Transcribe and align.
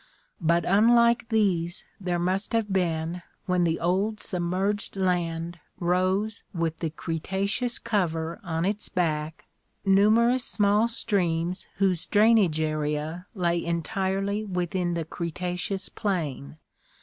But 0.41 0.65
unlike 0.65 1.29
these, 1.29 1.85
there 1.99 2.17
must 2.17 2.53
have 2.53 2.73
been, 2.73 3.21
when 3.45 3.65
the 3.65 3.79
old 3.79 4.19
submerged 4.19 4.95
land 4.97 5.59
rose 5.79 6.41
with 6.55 6.79
the 6.79 6.89
Cretaceous 6.89 7.77
cover 7.77 8.39
on 8.43 8.65
its 8.65 8.89
back, 8.89 9.45
numerous 9.85 10.43
small 10.43 10.87
streams 10.87 11.67
whose 11.75 12.07
drainage 12.07 12.59
area 12.59 13.27
lay 13.35 13.63
entirely 13.63 14.43
within 14.43 14.95
the 14.95 15.05
Cretaceous 15.05 15.87
plain. 15.87 16.57